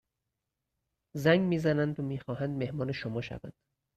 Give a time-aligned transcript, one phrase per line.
[1.15, 3.53] زنگ می زنند و می خواهند مهمان شما شوند.